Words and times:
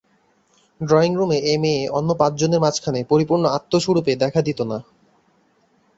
ড্রয়িংরুমে 0.81 1.37
এ 1.43 1.55
মেয়ে 1.57 1.83
অন্য 1.89 2.09
পাঁচজনের 2.19 2.59
মাঝখানে 2.59 2.99
পরিপূর্ণ 3.03 3.43
আত্মস্বরূপে 3.57 4.11
দেখা 4.23 4.41
দিত 4.41 4.59
না। 4.61 4.77